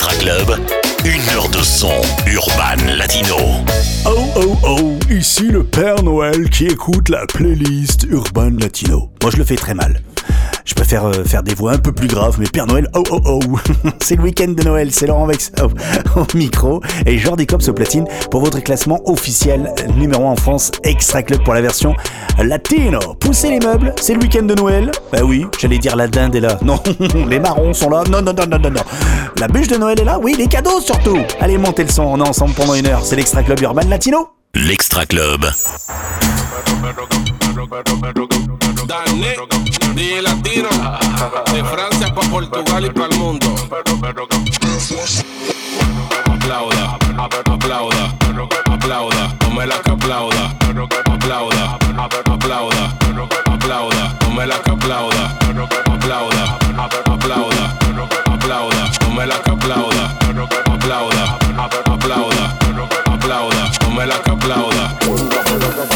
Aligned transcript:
Une 0.00 1.34
heure 1.34 1.48
de 1.48 1.58
son 1.58 1.90
urban 2.26 2.86
latino. 2.96 3.36
Oh 4.06 4.26
oh 4.36 4.56
oh, 4.62 4.98
ici 5.10 5.48
le 5.48 5.64
Père 5.64 6.04
Noël 6.04 6.48
qui 6.50 6.66
écoute 6.66 7.08
la 7.08 7.26
playlist 7.26 8.04
urban 8.08 8.50
latino. 8.60 9.10
Moi 9.20 9.32
je 9.32 9.38
le 9.38 9.44
fais 9.44 9.56
très 9.56 9.74
mal. 9.74 10.00
Je 10.68 10.74
préfère 10.74 11.06
euh, 11.06 11.24
faire 11.24 11.42
des 11.42 11.54
voix 11.54 11.72
un 11.72 11.78
peu 11.78 11.92
plus 11.92 12.08
graves, 12.08 12.36
mais 12.38 12.46
Père 12.46 12.66
Noël, 12.66 12.88
oh 12.94 13.02
oh 13.10 13.20
oh 13.24 13.40
C'est 14.02 14.16
le 14.16 14.22
week-end 14.22 14.48
de 14.48 14.62
Noël, 14.62 14.92
c'est 14.92 15.06
Laurent 15.06 15.24
Vex 15.24 15.50
au, 16.16 16.36
micro 16.36 16.82
et 17.06 17.16
Jordi 17.16 17.46
Cops 17.46 17.68
au 17.68 17.72
platine 17.72 18.06
pour 18.30 18.42
votre 18.42 18.60
classement 18.60 19.00
officiel 19.06 19.72
numéro 19.96 20.26
1 20.26 20.32
en 20.32 20.36
France, 20.36 20.70
Extra 20.84 21.22
Club 21.22 21.42
pour 21.42 21.54
la 21.54 21.62
version 21.62 21.96
latino. 22.38 22.98
Poussez 23.18 23.48
les 23.48 23.60
meubles, 23.60 23.94
c'est 23.98 24.12
le 24.12 24.20
week-end 24.20 24.42
de 24.42 24.54
Noël. 24.54 24.90
Bah 25.10 25.20
oui, 25.24 25.46
j'allais 25.58 25.78
dire 25.78 25.96
la 25.96 26.06
dinde 26.06 26.34
est 26.34 26.40
là. 26.40 26.58
Non, 26.68 26.82
les 27.26 27.40
marrons 27.40 27.72
sont 27.72 27.88
là. 27.88 28.04
Non, 28.10 28.20
non, 28.20 28.34
non, 28.34 28.44
non, 28.46 28.58
non, 28.58 28.70
non. 28.70 28.82
La 29.38 29.48
bûche 29.48 29.68
de 29.68 29.76
Noël 29.76 29.98
est 29.98 30.04
là. 30.04 30.18
Oui, 30.22 30.34
les 30.36 30.48
cadeaux 30.48 30.82
surtout. 30.82 31.18
Allez, 31.40 31.56
montez 31.56 31.84
le 31.84 31.90
son, 31.90 32.02
on 32.02 32.18
est 32.18 32.28
ensemble 32.28 32.52
pendant 32.52 32.74
une 32.74 32.86
heure. 32.86 33.02
C'est 33.04 33.16
l'Extra 33.16 33.42
Club 33.42 33.58
Urban 33.62 33.88
Latino. 33.88 34.28
L'Extra 34.54 35.06
Club. 35.06 35.46
DJ 39.98 40.22
Latino, 40.22 40.68
de 41.52 41.64
Francia 41.64 42.14
para 42.14 42.28
Portugal 42.28 42.84
y 42.84 42.90
para 42.90 43.12
el 43.12 43.18
mundo. 43.18 43.52
Aplauda, 46.30 46.98
aplauda, 47.18 48.14
aplauda, 48.70 49.34
la 49.66 49.78
que 49.80 49.90
aplauda, 49.90 50.54
aplauda, 51.04 51.78
aplauda, 52.32 52.94
aplauda, 53.50 54.46
la 54.46 54.62
que 54.62 54.70
aplauda, 54.70 55.36
aplauda, 55.92 56.58
aplauda, 57.06 57.76
aplauda, 58.26 59.26
la 59.26 59.42
que 59.42 59.50
aplauda, 59.50 60.16
aplauda, 60.74 61.38
aplauda, 61.86 62.56
aplauda, 63.10 64.06
la 64.06 64.22
que 64.22 64.30
aplauda. 64.30 65.47
Venga, 65.78 65.86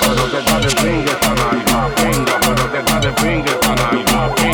pero 0.00 0.26
te 0.28 0.42
da 0.42 0.58
de 0.58 0.66
pingue 0.82 1.12
esta 1.12 1.32
nalga. 1.34 1.78
Venga, 2.02 2.40
pero 2.40 2.64
te 2.68 2.82
da 2.82 2.98
de 2.98 3.12
pingue 3.12 3.50
esta 3.52 3.74
nalga. 3.76 4.53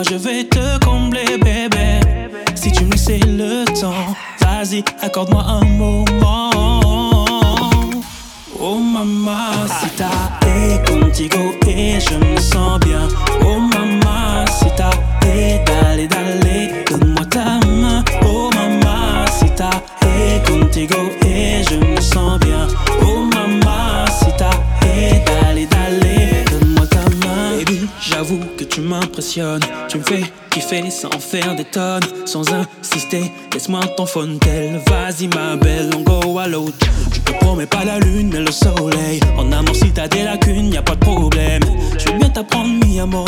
moi 0.00 0.04
je 0.08 0.14
veux 0.14 0.29
Laisse-moi 33.70 33.94
ton 33.96 34.04
vas-y 34.04 35.28
ma 35.28 35.54
belle, 35.54 35.90
on 35.96 36.00
go 36.00 36.38
à 36.40 36.48
l'autre. 36.48 36.74
Je 37.12 37.20
te 37.20 37.32
promets 37.38 37.66
pas 37.66 37.84
la 37.84 38.00
lune 38.00 38.30
mais 38.32 38.40
le 38.40 38.50
soleil. 38.50 39.20
En 39.38 39.52
amour, 39.52 39.76
si 39.76 39.92
t'as 39.92 40.08
des 40.08 40.24
lacunes, 40.24 40.72
y 40.72 40.76
a 40.76 40.82
pas 40.82 40.96
de 40.96 41.00
problème. 41.00 41.62
Je 41.96 42.10
veux 42.10 42.18
bien 42.18 42.30
t'apprendre 42.30 42.84
mi 42.84 42.98
amour, 42.98 43.26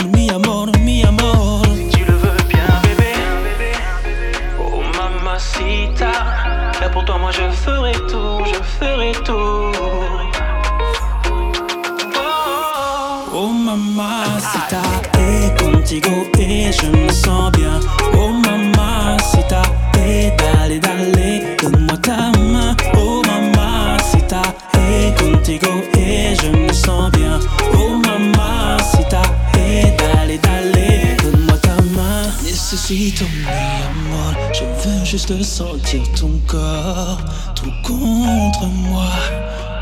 tout 37.62 37.72
contre 37.82 38.66
moi. 38.66 39.10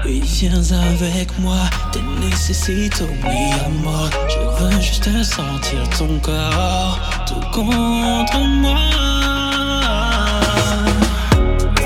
Oui, 0.05 0.21
viens 0.25 0.73
avec 0.73 1.39
moi, 1.39 1.57
te 1.93 1.99
necesito 2.21 3.07
mi 3.23 3.53
amor. 3.67 4.11
Je 4.29 4.65
veux 4.65 4.81
juste 4.81 5.11
sentir 5.23 5.89
ton 5.97 6.19
corps 6.21 6.99
tout 7.27 7.47
contre 7.53 8.39
moi. 8.39 8.77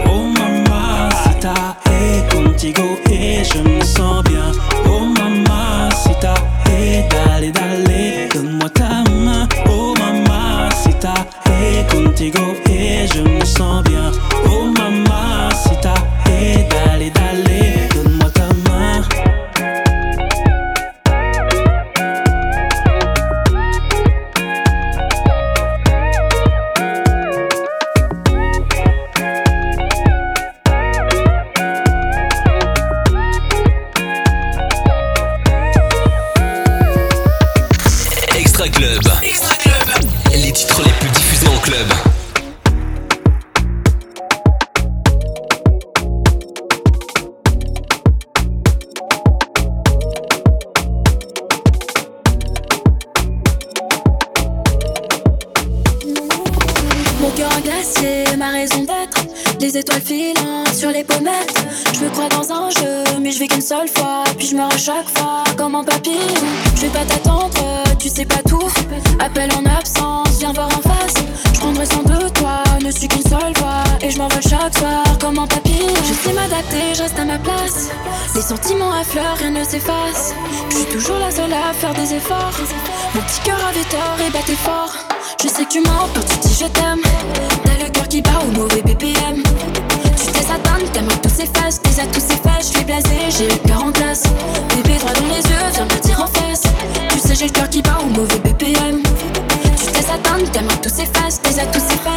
Oh 0.07 0.25
mamacita, 0.37 1.77
et 1.91 2.35
contigo 2.35 2.99
et 3.11 3.45
je 3.45 3.59
me 3.59 3.85
sens 3.85 4.25
bien. 4.25 4.44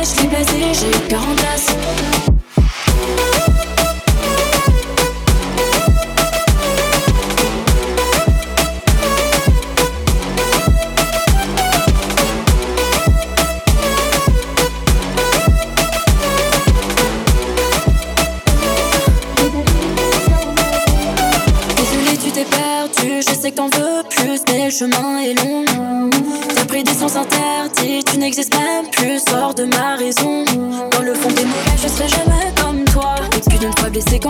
Je 0.01 0.05
suis 0.05 0.27
blasé, 0.27 0.73
j'ai 0.73 0.91
le 0.91 1.07
cœur 1.07 1.25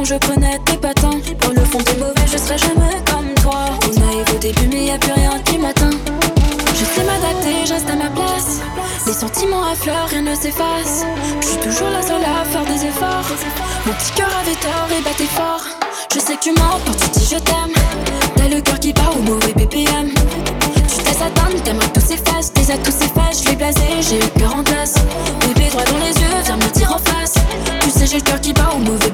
je 0.07 0.15
prenais 0.15 0.57
tes 0.65 0.77
patins. 0.77 1.19
Dans 1.41 1.51
le 1.51 1.65
fond 1.65 1.79
des 1.79 1.99
mauvais, 1.99 2.27
je 2.31 2.37
serai 2.37 2.57
jamais 2.57 2.95
comme 3.11 3.33
toi. 3.41 3.65
On 3.83 3.99
naïf 3.99 4.33
au 4.33 4.37
début, 4.37 4.67
mais 4.71 4.85
y 4.85 4.91
a 4.91 4.97
plus 4.97 5.11
rien 5.11 5.37
qui 5.43 5.57
m'atteint. 5.57 5.97
Je 6.73 6.85
sais 6.85 7.03
m'adapter, 7.03 7.65
je 7.65 7.73
reste 7.73 7.89
à 7.89 7.95
ma 7.95 8.09
place. 8.09 8.61
Les 9.05 9.13
sentiments 9.13 9.63
affleurent, 9.63 10.07
rien 10.09 10.21
ne 10.21 10.35
s'efface. 10.35 11.05
Je 11.41 11.47
suis 11.47 11.57
toujours 11.57 11.89
la 11.89 12.01
seule 12.01 12.23
à 12.23 12.45
faire 12.45 12.65
des 12.65 12.85
efforts. 12.85 13.27
Mon 13.85 13.93
petit 13.93 14.11
cœur 14.15 14.29
avait 14.41 14.55
tort 14.55 14.87
et 14.97 15.03
battait 15.03 15.25
fort. 15.25 15.65
Je 16.13 16.19
sais 16.19 16.37
que 16.37 16.43
tu 16.43 16.51
mens 16.51 16.79
quand 16.85 16.95
tu 16.95 17.09
dis 17.19 17.27
je 17.29 17.39
t'aime. 17.39 17.75
T'as 18.37 18.47
le 18.47 18.61
cœur 18.61 18.79
qui 18.79 18.93
bat 18.93 19.11
au 19.13 19.21
mauvais 19.23 19.53
BPM. 19.53 20.09
Tu 20.87 21.03
t'es 21.03 21.21
atteinte, 21.21 21.63
t'aimerais 21.65 21.89
tous 21.93 22.07
ces 22.07 22.17
faces. 22.17 22.53
Tes 22.53 22.71
à 22.71 22.77
tous 22.77 22.95
faces, 23.13 23.43
je 23.43 23.49
l'ai 23.49 23.55
blasé, 23.57 23.81
j'ai 23.99 24.19
le 24.19 24.27
cœur 24.39 24.55
en 24.55 24.63
glace. 24.63 24.95
Bébé 25.41 25.69
droit 25.69 25.83
dans 25.83 25.99
les 25.99 26.13
yeux, 26.13 26.37
viens 26.45 26.55
me 26.55 26.69
dire 26.71 26.93
en 26.95 27.11
face. 27.11 27.33
Tu 27.81 27.89
sais, 27.89 28.07
j'ai 28.07 28.17
le 28.17 28.23
cœur 28.23 28.39
qui 28.39 28.53
bat 28.53 28.69
au 28.73 28.79
mauvais. 28.79 29.06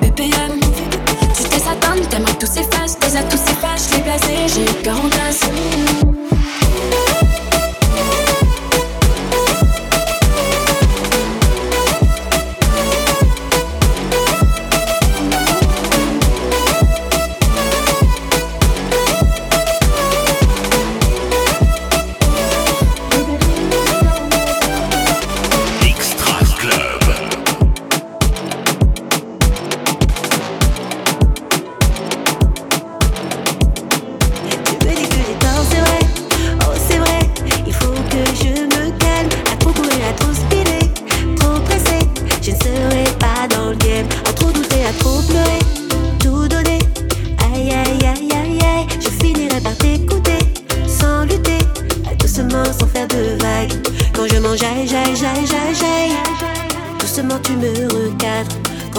Atteinte, 1.94 2.10
t'aimerais 2.10 2.34
tous 2.40 2.48
ces 2.48 2.64
faces. 2.64 2.98
Tes 2.98 3.18
à 3.18 3.24
tous 3.24 3.38
ces 3.38 3.54
faces, 3.54 3.90
je 3.90 3.96
l'ai 3.96 4.02
blasé, 4.02 4.48
j'ai 4.48 4.66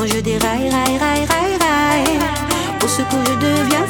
je 0.07 0.21
déraille, 0.21 0.69
raille, 0.69 0.99
raille, 0.99 1.27
raille, 1.27 1.57
raille. 1.61 2.19
Au 2.83 2.89
secours, 2.89 3.25
je 3.25 3.35
deviens 3.35 3.87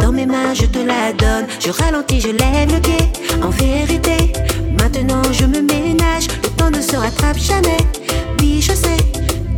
Dans 0.00 0.12
mes 0.12 0.26
mains 0.26 0.54
je 0.54 0.66
te 0.66 0.78
la 0.78 1.12
donne. 1.12 1.46
Je 1.60 1.70
ralentis, 1.70 2.20
je 2.20 2.28
lève 2.28 2.72
le 2.72 2.80
pied. 2.80 3.12
En 3.42 3.50
vérité, 3.50 4.32
maintenant 4.78 5.22
je 5.32 5.44
me 5.44 5.60
ménage. 5.60 6.26
Le 6.42 6.50
temps 6.50 6.70
ne 6.70 6.80
se 6.80 6.96
rattrape 6.96 7.38
jamais. 7.38 7.78
Oui 8.40 8.60
je 8.60 8.72
sais 8.72 8.96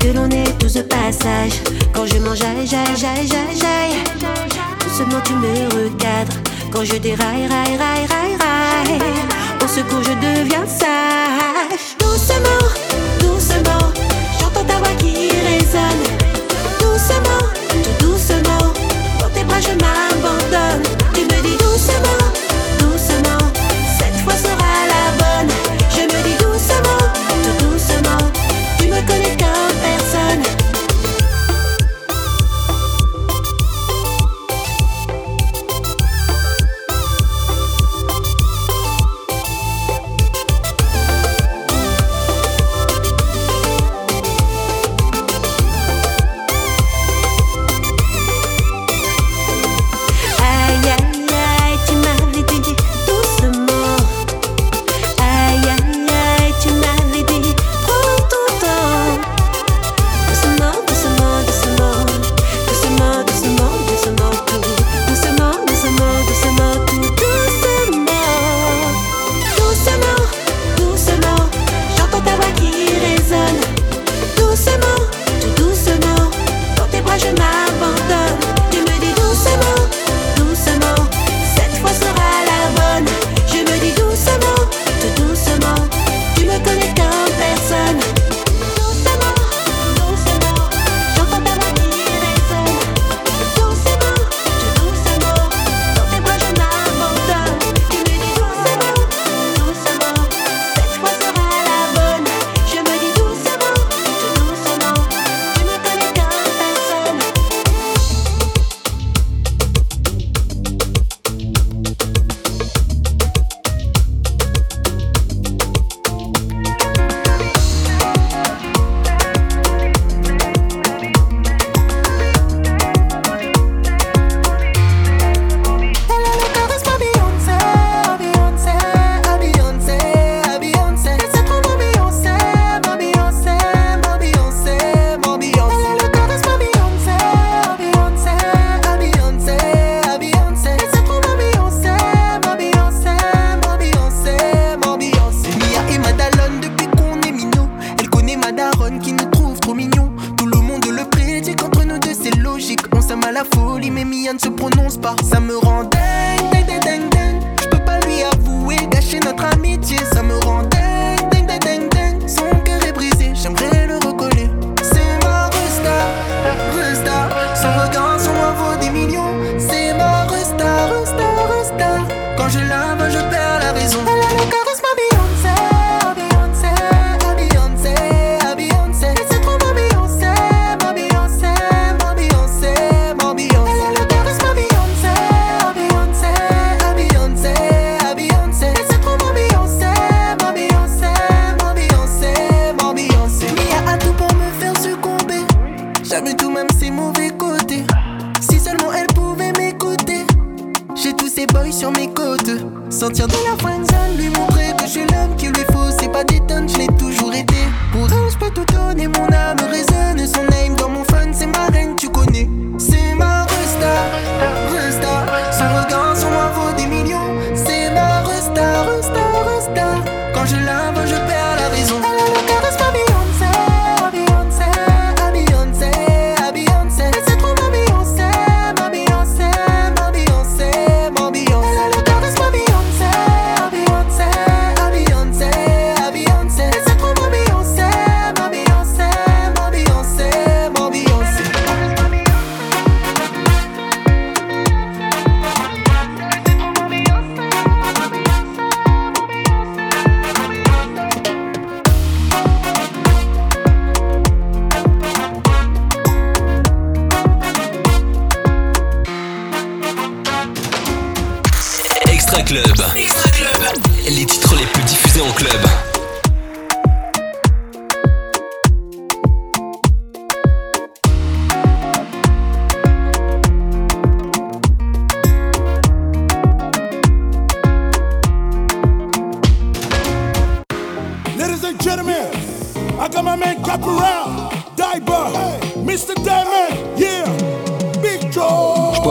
que 0.00 0.09
l'on 0.09 0.28
est 0.31 0.59
tous 0.59 0.75
de 0.75 0.83
passage. 0.83 1.52
Quand 1.93 2.07
je 2.07 2.19
mange, 2.19 2.38
j'aille, 2.38 2.66
j'aille, 2.66 2.97
j'aille, 2.97 3.28
j'aille 3.28 3.97
Doucement 4.81 5.21
tu 5.25 5.33
me 5.35 5.85
recadres. 5.85 6.37
Quand 6.73 6.85
je 6.85 6.97
déraille, 6.97 7.47
raille, 7.47 7.76
raille, 7.76 8.07
raille, 8.07 8.37
raille. 8.38 9.00
Au 9.64 9.69
secours 9.69 10.02
je 10.02 10.12
deviens 10.26 10.66
sage. 10.66 11.15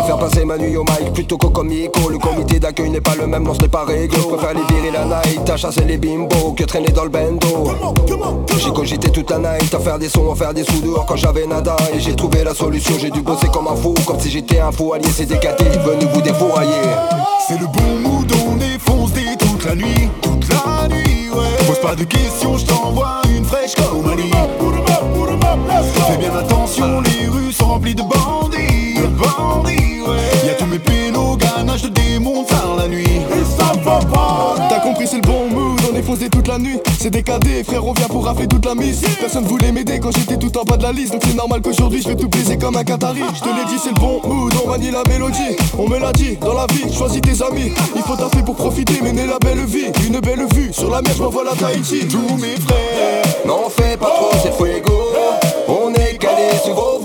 Préfère 0.05 0.19
passer 0.19 0.45
ma 0.45 0.57
nuit 0.57 0.77
au 0.77 0.83
mic 0.83 1.13
plutôt 1.13 1.37
qu'au 1.37 1.49
comico. 1.49 2.09
Le 2.09 2.19
comité 2.19 2.59
d'accueil 2.59 2.91
n'est 2.91 3.01
pas 3.01 3.15
le 3.15 3.25
même, 3.25 3.43
non 3.43 3.55
ce 3.55 3.61
n'est 3.61 3.67
pas 3.67 3.85
réglo. 3.85 4.17
Je 4.21 4.35
préfère 4.35 4.53
les 4.53 4.75
virer 4.75 4.91
la 4.91 5.05
night, 5.05 5.49
à 5.49 5.57
chasser 5.57 5.83
les 5.83 5.97
bimbos 5.97 6.53
que 6.55 6.63
traîner 6.63 6.89
dans 6.89 7.03
le 7.03 7.09
bendo. 7.09 7.71
J'ai 8.57 8.71
cogité 8.71 9.09
toute 9.09 9.31
la 9.31 9.39
night 9.39 9.73
à 9.73 9.79
faire 9.79 9.97
des 9.97 10.09
sons, 10.09 10.31
à 10.31 10.35
faire 10.35 10.53
des 10.53 10.63
sous 10.63 10.79
dehors 10.81 11.05
quand 11.07 11.15
j'avais 11.15 11.47
nada. 11.47 11.75
Et 11.93 11.99
j'ai 11.99 12.15
trouvé 12.15 12.43
la 12.43 12.53
solution, 12.53 12.95
j'ai 12.99 13.09
dû 13.09 13.21
bosser 13.21 13.47
comme 13.47 13.67
un 13.67 13.75
fou, 13.75 13.95
comme 14.05 14.19
si 14.19 14.29
j'étais 14.29 14.59
un 14.59 14.71
fou 14.71 14.93
allié. 14.93 15.07
C'est 15.11 15.25
décaté, 15.25 15.63
venu 15.63 16.05
vous 16.13 16.21
défourailler. 16.21 16.71
C'est 17.47 17.59
le 17.59 17.65
bon 17.65 18.09
mood, 18.09 18.31
on 18.47 18.55
défonce 18.57 19.11
des 19.13 19.35
toute 19.39 19.65
la 19.65 19.75
nuit, 19.75 20.09
toute 20.21 20.47
la 20.49 20.87
nuit, 20.87 21.29
ouais. 21.31 21.65
Pose 21.67 21.79
pas 21.79 21.95
de 21.95 22.03
questions, 22.03 22.57
je 22.57 22.65
t'envoie 22.65 23.21
une 23.35 23.43
fraîche 23.43 23.73
comme. 23.73 24.05
Fais 26.07 26.17
bien 26.17 26.35
attention, 26.35 27.01
les 27.01 27.27
rues 27.27 27.51
sont 27.51 27.65
remplies 27.65 27.95
de 27.95 28.03
bandits, 28.03 28.95
de 28.95 29.07
bandits, 29.07 29.84
posé 36.15 36.29
toute 36.29 36.47
la 36.47 36.57
nuit. 36.57 36.79
C'est 36.99 37.09
décadé, 37.09 37.63
frère, 37.63 37.85
on 37.85 37.91
vient 37.93 38.07
pour 38.07 38.25
rafler 38.25 38.47
toute 38.47 38.65
la 38.65 38.73
mise. 38.73 39.01
Personne 39.19 39.43
voulait 39.45 39.71
m'aider 39.71 39.99
quand 39.99 40.11
j'étais 40.11 40.37
tout 40.37 40.55
en 40.57 40.63
bas 40.63 40.77
de 40.77 40.83
la 40.83 40.91
liste. 40.93 41.11
Donc 41.11 41.21
c'est 41.27 41.35
normal 41.35 41.61
qu'aujourd'hui 41.61 42.01
je 42.01 42.07
vais 42.07 42.15
tout 42.15 42.29
baiser 42.29 42.57
comme 42.57 42.77
un 42.77 42.83
Qatari. 42.83 43.21
Je 43.35 43.41
te 43.41 43.49
l'ai 43.49 43.65
dit, 43.65 43.79
c'est 43.83 43.89
le 43.89 43.99
bon 43.99 44.21
mood, 44.23 44.53
on 44.63 44.69
manie 44.69 44.91
la 44.91 45.03
mélodie. 45.03 45.57
On 45.77 45.87
me 45.89 45.99
l'a 45.99 46.13
dit, 46.13 46.37
dans 46.37 46.53
la 46.53 46.67
vie, 46.67 46.93
choisis 46.93 47.21
tes 47.21 47.43
amis. 47.43 47.71
Il 47.95 48.01
faut 48.03 48.15
taffer 48.15 48.43
pour 48.43 48.55
profiter, 48.55 49.01
mener 49.01 49.25
la 49.25 49.39
belle 49.39 49.65
vie. 49.65 49.87
Une 50.07 50.19
belle 50.19 50.45
vue, 50.53 50.71
sur 50.71 50.89
la 50.89 51.01
mer, 51.01 51.11
je 51.17 51.21
m'envoie 51.23 51.43
la 51.43 51.53
Tahiti. 51.53 52.07
Tous 52.07 52.37
mes 52.37 52.55
frères, 52.55 53.23
N'en 53.45 53.69
fais 53.69 53.97
pas 53.97 54.07
trop, 54.07 54.31
c'est 54.41 54.53
fuego. 54.53 54.93
On 55.67 55.93
est 55.93 56.17
calé 56.17 56.49
sur 56.63 56.75
vos. 56.75 57.01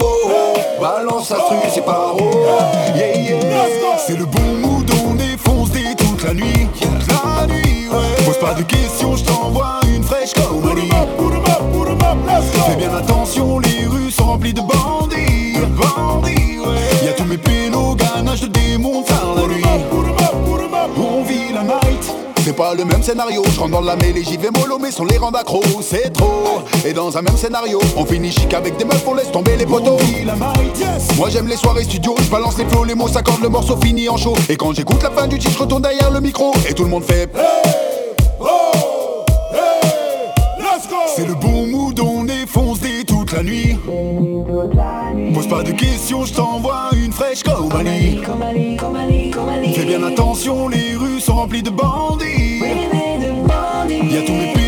Balance 0.81 1.31
instru, 1.31 1.57
c'est 1.75 1.85
pas 1.85 2.15
haut. 2.17 2.31
yeah, 2.97 3.19
yeah. 3.19 3.41
C'est 4.07 4.17
le 4.17 4.25
bon 4.25 4.41
mood, 4.63 4.91
la 6.31 6.35
nuit, 6.35 6.69
la 7.09 7.47
nuit, 7.47 7.89
ouais. 7.89 8.25
Pose 8.25 8.39
pas 8.39 8.55
de 8.55 8.63
questions, 8.63 9.17
je 9.17 9.25
t'envoie 9.25 9.81
une 9.93 10.03
fraîche 10.03 10.33
comme. 10.35 10.63
Fais 12.67 12.77
bien 12.77 12.95
attention, 12.95 13.59
les 13.59 13.87
rues 13.87 14.11
sont 14.11 14.25
remplies 14.25 14.55
de 14.55 14.61
bandits, 14.61 15.57
C'est 22.51 22.57
pas 22.57 22.75
le 22.75 22.85
même 22.85 23.01
scénario, 23.01 23.45
je 23.55 23.61
rentre 23.61 23.71
dans 23.71 23.81
la 23.81 23.95
mêlée, 23.95 24.25
j'y 24.25 24.37
vais 24.37 24.51
mollo, 24.51 24.77
mais 24.81 24.91
sans 24.91 25.05
les 25.05 25.19
rendre 25.19 25.39
accro, 25.39 25.63
c'est 25.83 26.13
trop. 26.13 26.63
Et 26.85 26.93
dans 26.93 27.17
un 27.17 27.23
même 27.23 27.37
scénario, 27.37 27.79
on 27.97 28.05
finit 28.05 28.33
chic 28.33 28.53
avec 28.53 28.77
des 28.77 28.85
meufs, 28.85 29.07
on 29.07 29.15
laisse 29.15 29.31
tomber 29.31 29.57
les 29.57 29.67
poteaux. 29.67 29.99
Moi 31.17 31.29
j'aime 31.31 31.47
les 31.47 31.55
soirées 31.55 31.85
studio, 31.85 32.17
je 32.21 32.29
balance 32.29 32.59
les 32.59 32.65
flots, 32.65 32.83
les 32.83 32.97
mots 32.97 33.07
s'accordent, 33.07 33.43
le 33.45 33.51
morceau 33.51 33.77
finit 33.81 34.09
en 34.09 34.17
chaud. 34.17 34.35
Et 34.49 34.57
quand 34.57 34.75
j'écoute 34.75 35.01
la 35.01 35.13
fin 35.13 35.29
du 35.29 35.39
titre, 35.39 35.53
je 35.55 35.59
retourne 35.61 35.83
derrière 35.83 36.11
le 36.11 36.21
micro, 36.21 36.53
et 36.69 36.75
tout 36.75 36.83
le 36.83 36.91
monde 36.91 37.05
fait. 37.05 37.31
C'est 41.15 41.27
le 41.29 41.35
bon 41.35 41.60
la 43.41 43.51
nuit. 43.51 43.77
Pose 45.35 45.47
pas 45.49 45.63
de 45.63 45.73
questions, 45.73 46.25
je 46.25 46.35
t'envoie 46.35 46.91
une 46.97 47.13
fraîche 47.13 47.43
comme 47.43 47.73
Ali. 47.73 48.21
Fais 49.75 49.85
bien 49.85 50.03
attention, 50.03 50.69
les 50.69 50.95
rues 50.97 51.21
sont 51.21 51.35
remplies 51.35 51.63
de 51.63 51.71
bandits. 51.71 52.61
Y'a 54.11 54.23
tous 54.23 54.33
mes 54.33 54.60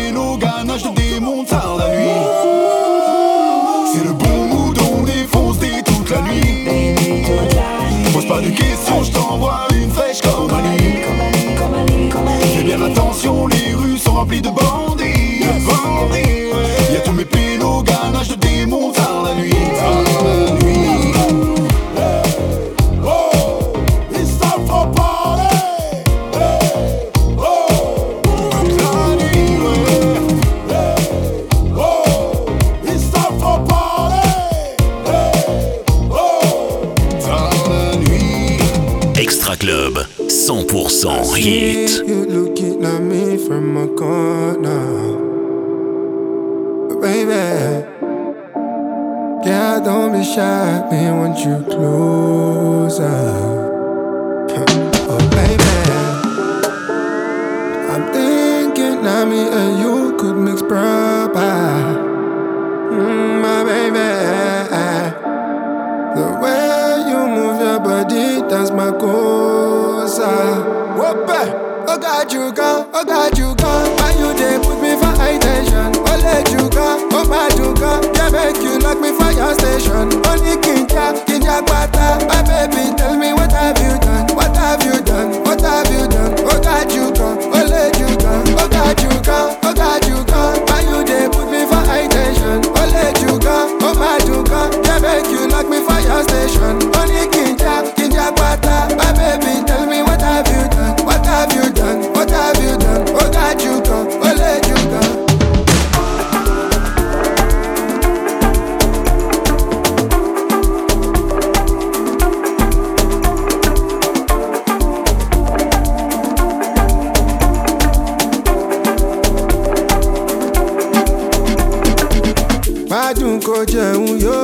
Májùn 123.03 123.39
kò 123.41 123.53
jẹun 123.67 124.19
yó, 124.25 124.39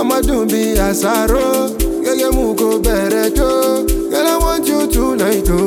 ọmọdún 0.00 0.46
bí 0.52 0.62
àṣàrò. 0.88 1.46
Gẹ́gẹ́ 2.04 2.30
mú 2.36 2.54
kó 2.60 2.68
bẹ̀rẹ̀ 2.84 3.30
jó. 3.36 3.50
Girl, 4.10 4.26
I 4.26 4.36
want 4.42 4.66
you 4.68 4.80
tonight 4.92 5.48
o. 5.50 5.60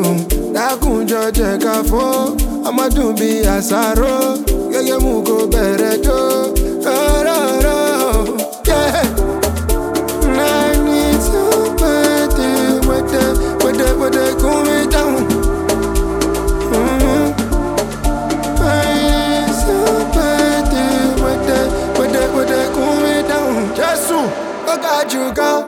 Dákúnjọ 0.56 1.22
jẹ 1.38 1.50
ká 1.64 1.76
fọ́. 1.90 2.36
Ọmọdún 2.70 3.12
bí 3.20 3.30
àṣàrò. 3.56 4.14
Gẹ́gẹ́ 4.72 5.00
mú 5.04 5.14
kó 5.28 5.38
bẹ̀rẹ̀ 5.54 5.96
jó. 6.06 6.20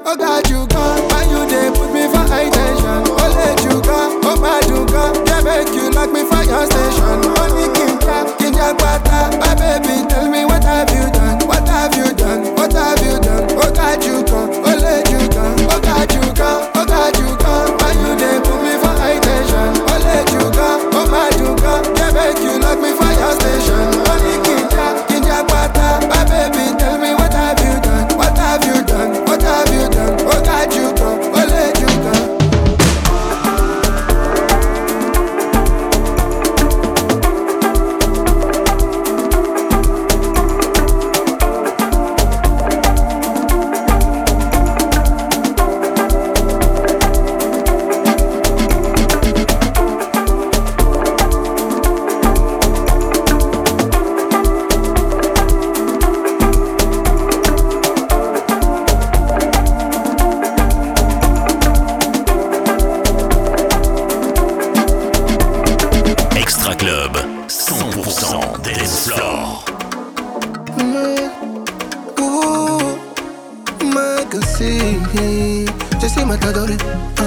Oh 0.08 0.16
God, 0.16 0.48
you 0.50 0.66
go. 0.68 0.84
Why 1.12 1.24
you 1.28 1.42
dey 1.50 1.70
put 1.76 1.92
me 1.94 2.08
for 2.08 2.24
high 2.28 2.50
tension? 2.50 3.04
Oh 3.08 3.30
let 3.36 3.60
you 3.64 3.76
go, 3.82 4.20
oh 4.24 4.36
bad 4.42 4.66
you 4.70 4.86
go. 4.88 5.04
Yeah, 5.28 5.42
make 5.44 5.74
you 5.76 5.90
lock 5.92 6.12
me 6.12 6.24
for 6.24 6.44
your 6.44 6.66
station. 6.66 7.20
Oh, 7.24 7.42
Only 7.44 7.68
kinja, 7.76 8.18
kinja 8.40 8.74
kwata. 8.80 9.32
My 9.40 9.54
baby, 9.56 10.08
tell 10.10 10.30
me 10.30 10.46
what 10.46 10.64
have 10.64 10.90
you 10.92 11.06
done? 11.12 11.40
What 11.48 11.68
have 11.68 11.96
you 11.96 12.14
done? 12.16 12.56
What 12.56 12.74
have 12.74 13.02
you 13.06 13.20
done? 13.20 13.46
Oh 13.60 13.72
God, 13.74 14.04
you 14.04 14.24
go, 14.26 14.40
oh 14.48 14.76
let 14.82 15.10
you 15.12 15.22
go. 15.30 15.44
Oh 15.72 15.80
God, 15.82 16.12
you 16.14 16.24
go, 16.34 16.50
oh 16.76 16.86
God, 16.86 17.14
you 17.20 17.30
go. 17.44 17.54
Why 17.80 17.92
you 17.94 18.12
dey 18.18 18.38
put 18.44 18.60
me 18.64 18.74
for 18.82 18.94
high 19.02 19.20
tension? 19.20 19.72
Oh 19.92 19.98
let 20.08 20.28
you 20.32 20.44
go, 20.56 20.70
oh 20.96 21.06
bad 21.12 21.34
you 21.40 21.52
go. 21.60 21.74
Yeah, 21.98 22.12
make 22.16 22.40
you 22.44 22.54
lock 22.60 22.80
me 22.80 22.92
for 22.96 23.12
your 23.12 23.34
station. 23.40 23.77
Just 76.00 76.16
see 76.16 76.26
my 76.26 76.36
sí. 76.38 76.78
Uh. 77.20 77.27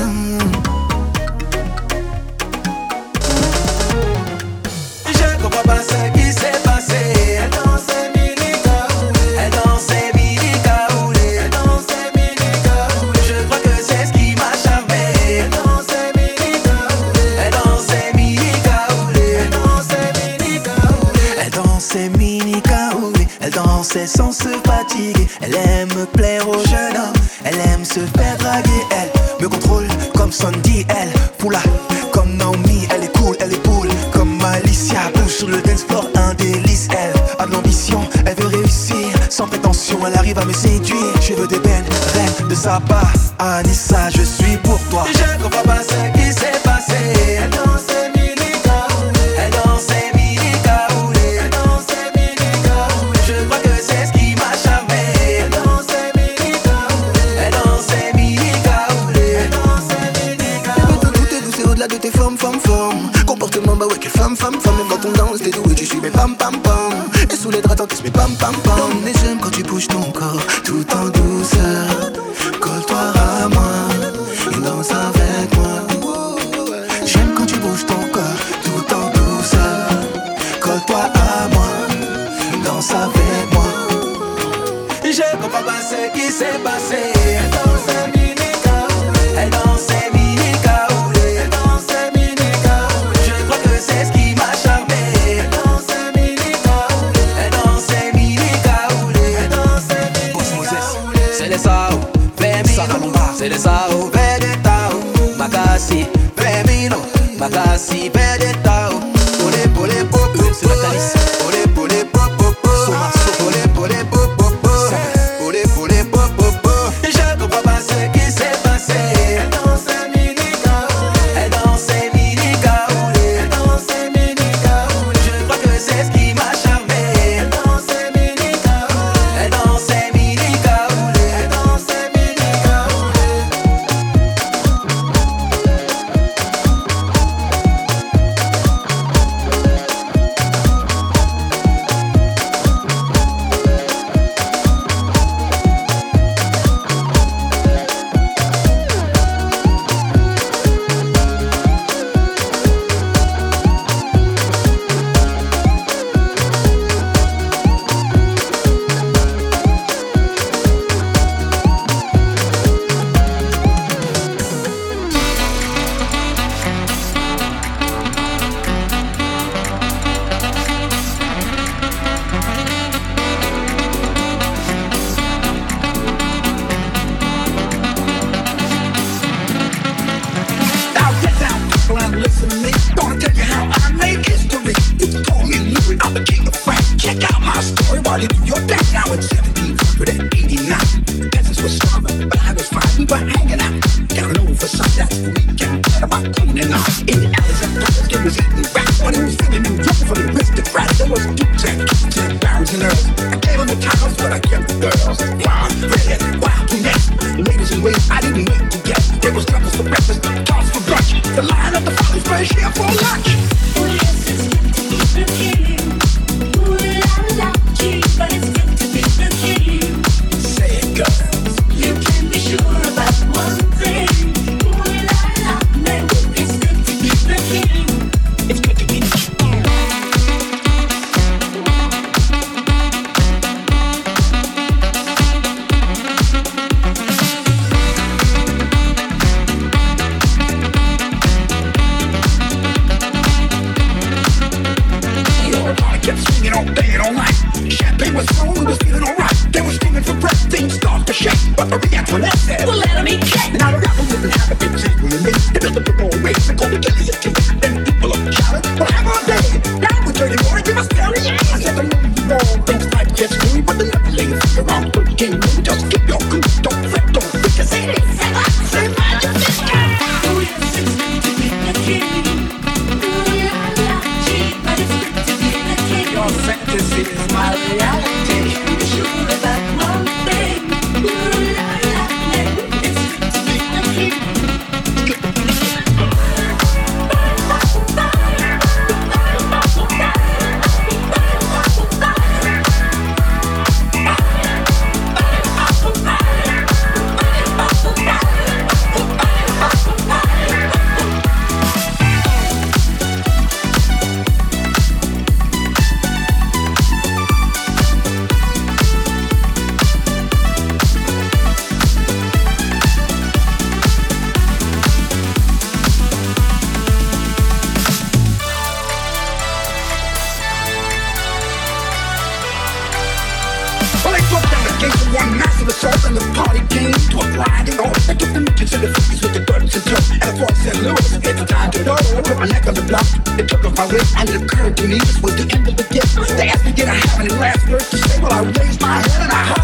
Last 337.38 337.68
words 337.68 337.88
to 337.90 337.96
say. 337.98 338.20
Well, 338.20 338.32
I 338.32 338.42
raised 338.42 338.80
my 338.80 338.96
head 338.96 339.20
and 339.22 339.32
I 339.32 339.59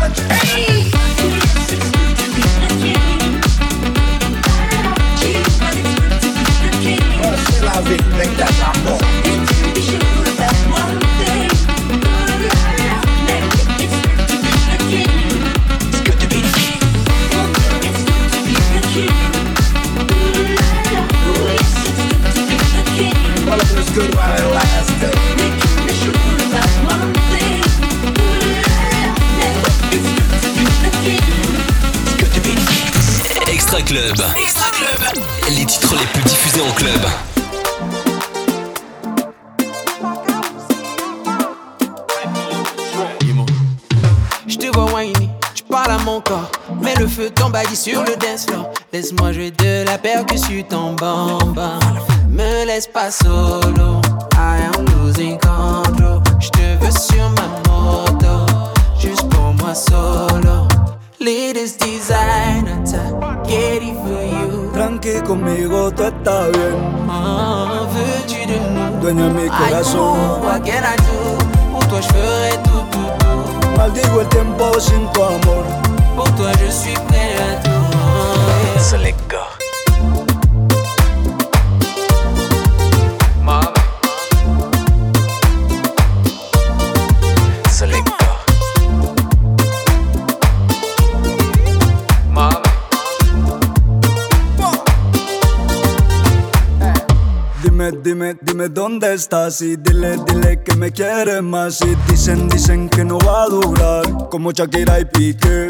estás 99.17 99.63
y 99.63 99.77
dile, 99.77 100.19
dile 100.27 100.63
que 100.63 100.77
me 100.77 100.93
quieres 100.93 101.43
más 101.43 101.81
y 101.81 101.95
dicen, 102.11 102.49
dicen 102.49 102.89
que 102.89 103.03
no 103.05 103.19
va 103.19 103.45
a 103.45 103.47
durar 103.49 104.29
como 104.31 104.53
Shakira 104.53 105.01
y 105.01 105.05
Piqué. 105.07 105.69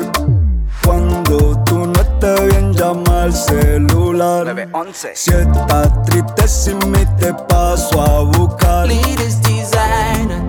Cuando 0.84 1.56
tú 1.64 1.86
no 1.86 2.00
estés 2.00 2.46
bien 2.48 2.72
llama 2.74 3.22
al 3.22 3.32
celular. 3.32 4.68
Si 5.14 5.30
estás 5.30 6.02
triste 6.04 6.48
sin 6.48 6.78
mí 6.90 6.98
te 7.18 7.32
paso 7.48 8.02
a 8.02 8.22
buscar. 8.36 8.88
Latest 8.88 9.44
designer, 9.46 10.42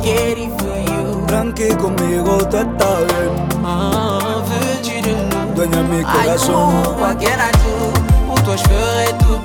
get 0.00 0.38
it 0.38 0.50
for 0.58 0.78
you. 0.86 1.26
Tranqui 1.26 1.74
conmigo 1.76 2.38
tú 2.48 2.56
estás 2.56 2.98
bien. 3.08 3.48
Nous? 3.62 5.54
Dueña 5.56 5.76
de 5.76 5.88
mi 5.88 5.98
I 6.00 6.04
corazón. 6.04 6.82
know, 6.82 6.96
what 7.00 7.18
can 7.20 7.38
I 7.40 7.50
do? 7.52 8.28
Pour 8.28 8.42
toi, 8.44 8.54
je 8.56 8.62
ferai 8.62 9.08
tout, 9.18 9.26
tout, 9.26 9.28
tout. 9.28 9.37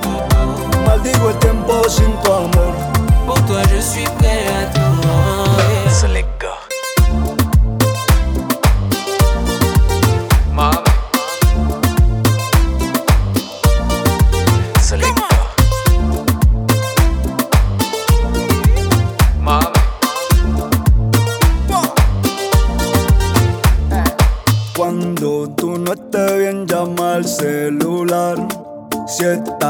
Maldigo 0.93 1.31
el 1.31 1.39
tiempo 1.39 1.89
sin 1.89 2.13
tu 2.21 2.31
amor. 2.31 2.75
Pour 3.25 3.43
toi, 3.47 3.63
je 3.73 3.81
suis 3.81 4.03
prêt 4.19 4.45
à 4.45 4.71
tout. 4.75 5.89
Selecta. 5.89 6.53
Selecta. 14.81 15.23
Cuando 24.77 25.49
tú 25.57 25.79
no 25.79 25.93
estés 25.93 26.37
bien 26.37 26.67
llama 26.67 27.15
al 27.15 27.25
celular. 27.25 28.37
Si 29.07 29.25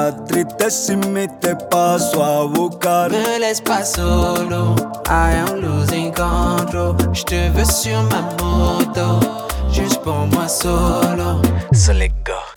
estás 0.07 0.25
triste 0.25 0.71
sin 0.71 1.13
mí 1.13 1.27
te 1.39 1.55
paso 1.55 2.23
a 2.23 2.45
buscar. 2.45 3.09
Me 3.11 3.39
laisse 3.39 3.61
pas 3.61 3.91
solo, 3.91 4.75
Și 5.05 5.11
am 5.11 5.59
losing 5.61 6.13
control. 6.13 6.95
Je 7.13 7.23
te 7.23 7.49
veux 7.53 7.65
sur 7.65 8.01
ma 8.09 8.21
moto, 8.41 9.19
juste 9.71 9.99
pour 10.03 10.27
moi 10.31 10.47
solo. 10.47 11.39
Selecta. 11.71 12.33
Selecta. 12.35 12.52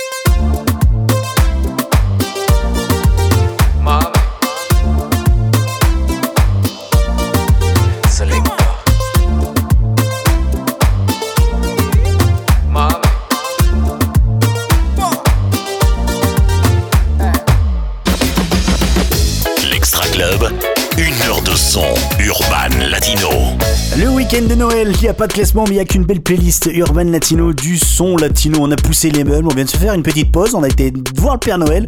De 24.33 24.55
Noël, 24.57 24.93
il 24.93 25.01
n'y 25.03 25.09
a 25.09 25.15
pas 25.15 25.29
de 25.29 25.33
classement, 25.33 25.65
mais 25.65 25.71
il 25.71 25.75
n'y 25.75 25.81
a 25.81 25.85
qu'une 25.85 26.05
belle 26.05 26.21
playlist 26.21 26.69
urban 26.75 27.05
latino, 27.05 27.53
du 27.53 27.79
son 27.79 28.17
latino. 28.17 28.59
On 28.61 28.71
a 28.73 28.77
poussé 28.77 29.09
les 29.11 29.23
meubles, 29.23 29.47
on 29.47 29.55
vient 29.55 29.65
de 29.65 29.71
se 29.71 29.77
faire 29.77 29.95
une 29.95 30.03
petite 30.03 30.33
pause, 30.33 30.55
on 30.55 30.65
a 30.65 30.69
été 30.69 30.93
voir 31.17 31.35
le 31.35 31.39
Père 31.39 31.59
Noël. 31.59 31.87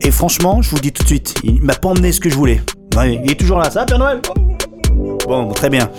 Et 0.00 0.10
franchement, 0.10 0.62
je 0.62 0.70
vous 0.70 0.78
dis 0.78 0.92
tout 0.92 1.02
de 1.02 1.08
suite, 1.08 1.34
il 1.44 1.60
m'a 1.62 1.74
pas 1.74 1.90
emmené 1.90 2.10
ce 2.10 2.20
que 2.20 2.30
je 2.30 2.34
voulais. 2.34 2.62
Ouais, 2.96 3.20
il 3.22 3.30
est 3.30 3.34
toujours 3.34 3.58
là, 3.58 3.70
ça, 3.70 3.84
Père 3.84 3.98
Noël? 3.98 4.20
Bon, 5.26 5.52
très 5.52 5.68
bien. 5.68 5.90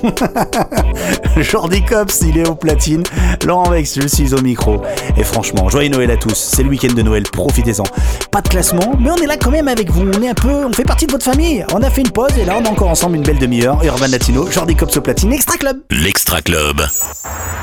Jordi 1.37 1.83
Cops, 1.83 2.21
il 2.21 2.37
est 2.37 2.47
au 2.47 2.55
platine. 2.55 3.03
Laurent 3.45 3.69
Vex, 3.69 3.99
je 4.01 4.07
suis 4.07 4.33
au 4.33 4.41
micro. 4.41 4.81
Et 5.17 5.23
franchement, 5.23 5.69
joyeux 5.69 5.89
Noël 5.89 6.11
à 6.11 6.17
tous. 6.17 6.35
C'est 6.35 6.63
le 6.63 6.69
week-end 6.69 6.93
de 6.93 7.01
Noël, 7.01 7.23
profitez-en. 7.23 7.83
Pas 8.31 8.41
de 8.41 8.49
classement, 8.49 8.93
mais 8.99 9.11
on 9.11 9.17
est 9.17 9.27
là 9.27 9.37
quand 9.37 9.51
même 9.51 9.67
avec 9.67 9.89
vous. 9.91 10.05
On 10.17 10.21
est 10.21 10.29
un 10.29 10.33
peu, 10.33 10.65
on 10.65 10.73
fait 10.73 10.83
partie 10.83 11.05
de 11.05 11.11
votre 11.11 11.25
famille. 11.25 11.65
On 11.73 11.81
a 11.81 11.89
fait 11.89 12.01
une 12.01 12.11
pause 12.11 12.37
et 12.37 12.45
là, 12.45 12.57
on 12.59 12.63
est 12.63 12.69
encore 12.69 12.89
ensemble 12.89 13.15
une 13.17 13.23
belle 13.23 13.39
demi-heure. 13.39 13.83
Urban 13.83 14.07
Latino, 14.07 14.49
Jordi 14.49 14.75
Cops 14.75 14.97
au 14.97 15.01
platine, 15.01 15.31
Extra 15.31 15.57
Club. 15.57 15.77
L'Extra 15.91 16.41
Club. 16.41 16.81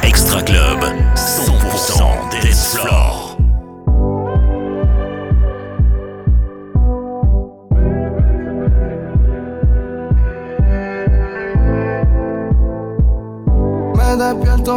Extra 0.03 0.42
Club. 0.42 0.79
100% 1.14 1.99
dance 2.42 3.36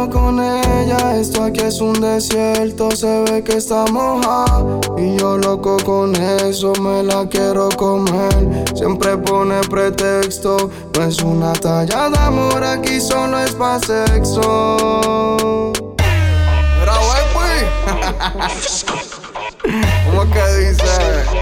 con 0.08 0.40
ella, 0.40 1.16
esto 1.16 1.42
aquí 1.42 1.60
es 1.60 1.80
un 1.80 2.00
desierto, 2.00 2.90
se 2.92 3.24
ve 3.24 3.44
que 3.44 3.56
está 3.56 3.84
mojada 3.86 4.80
Y 4.96 5.16
yo 5.16 5.36
loco 5.36 5.76
con 5.84 6.14
eso, 6.16 6.72
me 6.80 7.02
la 7.02 7.28
quiero 7.28 7.68
comer 7.70 8.64
Siempre 8.74 9.16
pone 9.18 9.60
pretexto, 9.68 10.70
no 10.96 11.04
es 11.04 11.20
una 11.20 11.52
talla 11.52 12.08
de 12.08 12.18
amor, 12.18 12.64
aquí 12.64 13.00
solo 13.00 13.38
es 13.40 13.52
pa' 13.52 13.78
sexo. 13.80 14.76
¿Cómo 20.06 20.30
que 20.30 20.44
dice? 20.58 21.39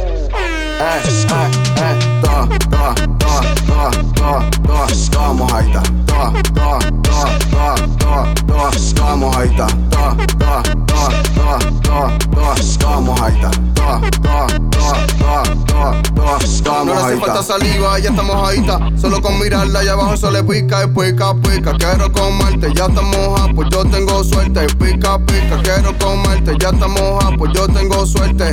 Saliva, 17.48 17.98
ya 17.98 18.10
está 18.10 18.22
mojadita. 18.22 18.78
Solo 19.00 19.22
con 19.22 19.38
mirarla 19.38 19.80
allá 19.80 19.92
abajo 19.92 20.16
se 20.16 20.30
le 20.30 20.44
pica 20.44 20.84
y 20.84 20.88
pica, 20.88 21.34
pica. 21.34 21.72
Quiero 21.78 22.12
comerte, 22.12 22.72
ya 22.74 22.86
está 22.86 23.00
moja, 23.00 23.48
pues 23.54 23.68
yo 23.70 23.84
tengo 23.84 24.22
suerte. 24.22 24.66
Pica, 24.78 25.18
pica, 25.18 25.56
quiero 25.62 25.96
comerte, 25.98 26.52
ya 26.60 26.68
está 26.68 26.86
moja, 26.88 27.30
pues 27.38 27.52
yo 27.54 27.66
tengo 27.68 28.04
suerte. 28.06 28.50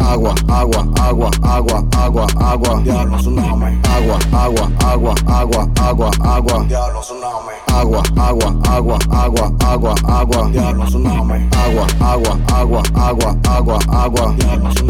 Agua, 0.00 0.34
agua, 0.48 0.86
agua, 1.00 1.30
agua, 1.42 1.55
agua, 1.56 2.26
agua. 2.40 2.80
Diablo, 2.84 3.16
tsunami. 3.18 3.78
Agua, 3.88 4.18
agua, 4.32 4.70
agua, 4.84 5.14
agua, 5.26 5.68
agua, 5.80 6.10
agua. 6.24 6.64
Diablo, 6.68 7.00
tsunami. 7.00 7.54
Agua, 7.68 8.02
agua, 8.16 8.54
agua, 8.68 8.98
agua, 9.10 9.52
agua, 9.60 9.94
agua. 10.08 10.50
Diablo, 10.52 10.84
tsunami. 10.86 11.48
Agua, 11.56 11.86
agua, 12.00 12.38
agua, 12.52 12.82
agua, 12.94 13.36
agua, 13.48 13.78
agua. 13.90 14.34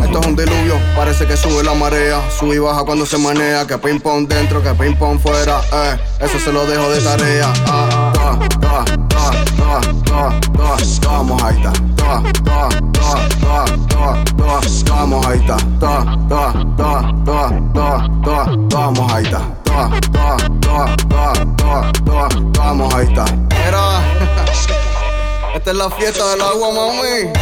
Esto 0.04 0.20
es 0.20 0.26
un 0.26 0.36
diluvio, 0.36 0.78
parece 0.96 1.26
que 1.26 1.36
sube 1.36 1.62
la 1.62 1.74
marea. 1.74 2.20
Sube 2.30 2.56
y 2.56 2.58
baja 2.58 2.84
cuando 2.84 3.06
se 3.06 3.18
manea. 3.18 3.66
Que 3.66 3.78
ping 3.78 4.00
pong 4.00 4.26
dentro, 4.26 4.62
que 4.62 4.72
ping 4.74 4.96
pong 4.96 5.18
fuera. 5.18 5.60
Eh, 5.72 5.98
eso 6.20 6.38
se 6.38 6.52
lo 6.52 6.66
dejo 6.66 6.88
de 6.90 7.00
tarea. 7.00 7.52
Ah, 7.66 8.05
toa, 8.26 8.38
toa, 8.60 8.84
toa, 9.08 9.30
toa, 9.56 9.80
toa, 10.04 10.40
toa, 10.56 10.76
toa 11.00 11.22
mojadita, 11.22 11.72
toa, 11.96 12.22
toa, 12.44 12.68
toa, 12.90 13.16
toa, 13.40 13.64
toa, 13.88 14.24
toa, 14.36 14.60
toa 14.84 15.06
mojadita, 15.06 15.56
toa, 15.80 16.04
toa, 16.28 16.52
toa, 16.76 17.02
toa, 17.24 17.52
toa, 17.74 18.00
toa, 18.22 18.48
toa, 18.60 19.16
toa, 19.62 20.46
toa, 20.66 20.94
toa, 22.04 22.28
toa, 22.28 22.28
toa, 22.28 23.36
esta 25.54 25.70
es 25.70 25.76
la 25.76 25.90
fiesta 25.90 26.30
del 26.30 26.40
agua, 26.42 26.70
mami. 26.72 27.32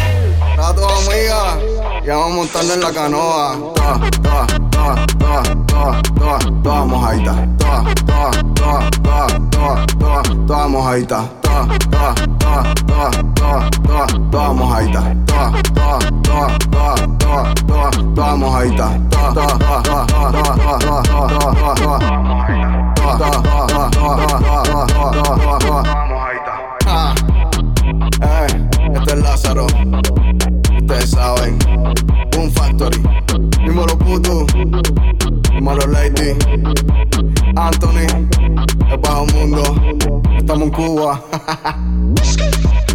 Está 0.51 0.75
tu 0.75 0.85
amiga, 0.85 1.59
ya 2.05 2.17
vamos 2.17 2.37
montando 2.37 2.75
en 2.75 2.81
la 2.81 2.93
canoa. 2.93 3.57
Toa, 3.75 4.01
toa, 4.23 4.47
toa, 4.71 5.07
toa, 5.19 5.43
toa, 5.67 6.03
toa, 6.19 6.39
toa 6.63 6.85
mojadita, 6.85 7.35
toa, 7.59 7.85
toa, 8.07 8.31
toa 8.55 9.04
toda, 10.47 10.69
mojadita. 10.69 11.29
Toda, 11.43 11.67
toda, 11.79 12.15
toda, 12.39 12.63
toda, 13.35 13.71
toda, 13.85 14.07
toda, 14.31 14.53
mojadita. 14.53 15.01
Mojadita. 18.37 18.89
Ah. 26.87 27.15
Eh, 28.23 28.47
este 28.95 29.13
es 29.15 29.23
Lázaro. 29.23 29.67
Ustedes 30.77 31.11
saben. 31.11 31.59
Boom 32.33 32.51
Factory. 32.53 33.03
Dímelo 33.65 33.99
puto. 33.99 34.47
Dímelo 35.55 35.87
Lady. 35.87 36.37
Anthony. 37.57 38.07
El 38.91 38.99
bajo 38.99 39.27
mundo. 39.27 39.63
Estamos 40.37 40.65
en 40.65 40.71
Cuba. 40.71 41.25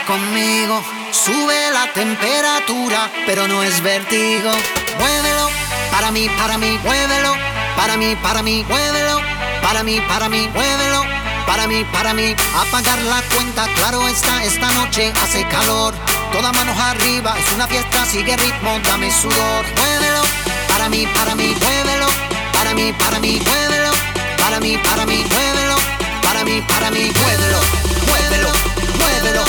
conmigo 0.00 0.82
sube 1.12 1.70
la 1.70 1.92
temperatura, 1.92 3.10
pero 3.26 3.46
no 3.46 3.62
es 3.62 3.80
vertigo. 3.82 4.50
Muévelo, 4.98 5.50
para 5.90 6.10
mí, 6.10 6.28
para 6.38 6.58
mí, 6.58 6.78
muévelo, 6.82 7.34
para 7.76 7.96
mí, 7.96 8.16
para 8.16 8.42
mí, 8.42 8.64
muévelo, 8.68 9.20
para 9.62 9.82
mí, 9.82 10.00
para 10.08 10.28
mí, 10.28 10.48
muévelo, 10.54 11.02
para 11.46 11.66
mí, 11.66 11.84
para 11.92 12.14
mí. 12.14 12.34
Apagar 12.56 12.98
la 13.02 13.22
cuenta, 13.34 13.66
claro 13.76 14.06
está, 14.08 14.42
esta 14.42 14.70
noche 14.72 15.12
hace 15.22 15.46
calor. 15.48 15.94
Todas 16.32 16.52
manos 16.54 16.78
arriba, 16.78 17.34
es 17.38 17.52
una 17.54 17.66
fiesta, 17.66 18.04
sigue 18.06 18.36
ritmo, 18.36 18.78
dame 18.84 19.10
sudor. 19.10 19.64
Muévelo, 19.76 20.22
para 20.68 20.88
mí, 20.88 21.06
para 21.14 21.34
mí, 21.34 21.54
muévelo, 21.60 22.06
para 22.52 22.74
mí, 22.74 22.92
para 22.94 23.18
mí, 23.20 23.40
muévelo, 23.44 23.90
para 24.38 24.60
mí, 24.60 24.78
para 24.78 25.06
mí, 25.06 25.24
muévelo, 25.30 25.76
para 26.22 26.44
mí, 26.44 26.62
para 26.62 26.90
mí, 26.90 27.12
muévelo, 27.20 27.60
muévelo, 28.06 28.52
muévelo, 28.98 29.44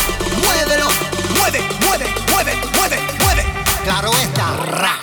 mueve, 1.44 1.60
mueve, 1.86 2.06
mueve, 2.32 2.56
mueve, 2.74 2.98
mueve. 3.20 3.44
Claro 3.84 4.12
está, 4.14 4.56
ra. 4.66 5.03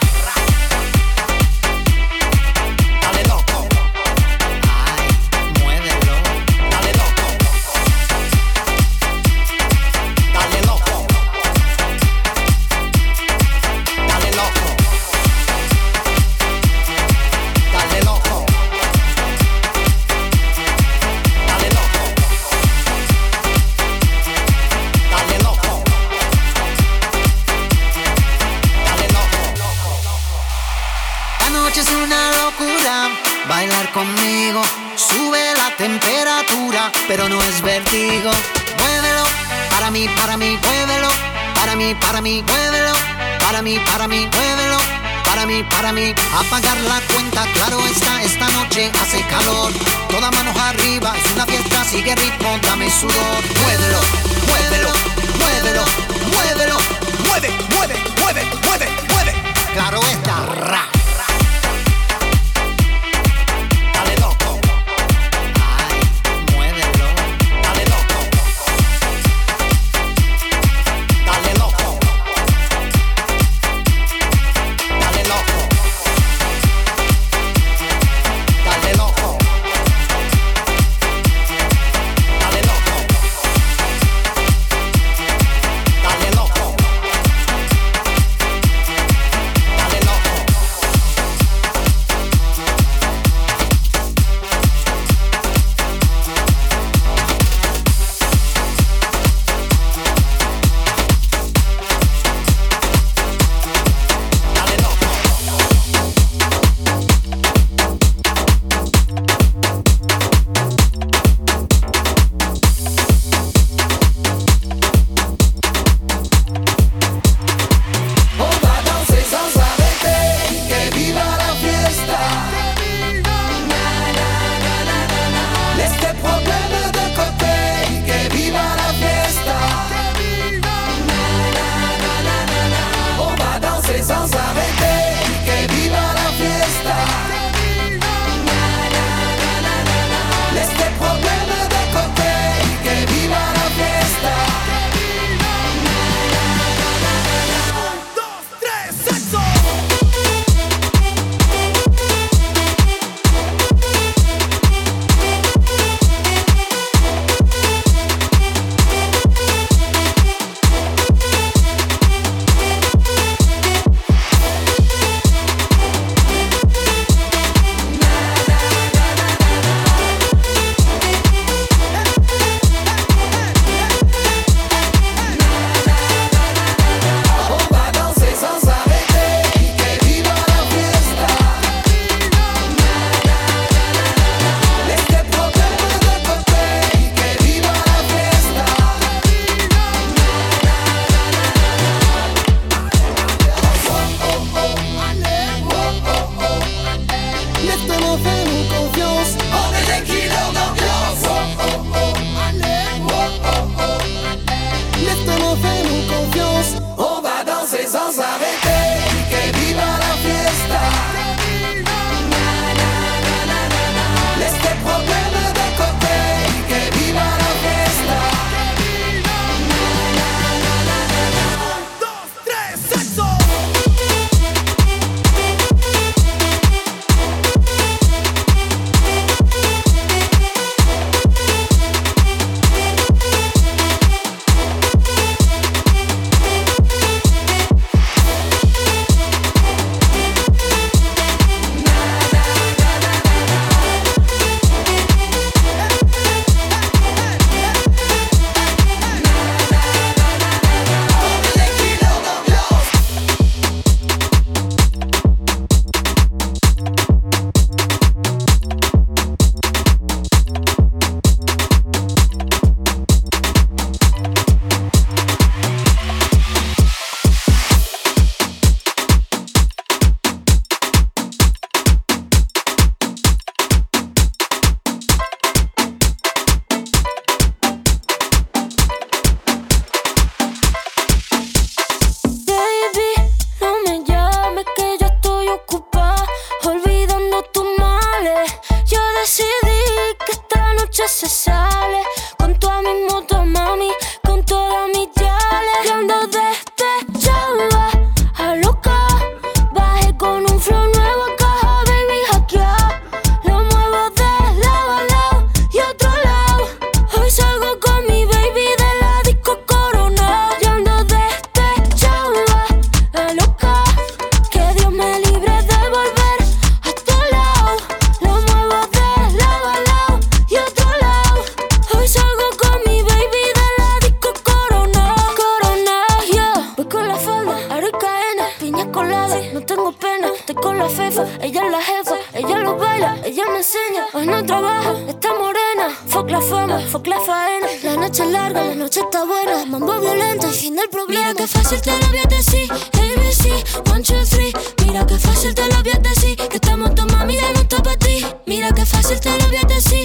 free. 344.31 344.53
Mira 344.85 345.07
que 345.07 345.19
fácil 345.19 345.55
te 345.55 345.67
lo 345.69 345.83
voy 345.83 345.93
a 345.93 345.99
decir. 345.99 346.37
Que 346.37 346.57
estamos 346.57 346.95
tu 346.95 347.05
mami, 347.07 347.35
ya 347.35 347.53
no 347.53 347.61
está 347.61 347.83
para 347.83 347.97
ti. 347.99 348.25
Mira 348.47 348.73
que 348.73 348.87
fácil 348.87 349.21
te 349.21 349.31
lo 349.39 349.47
voy 349.49 349.57
a 349.57 349.67
decir. 349.67 350.00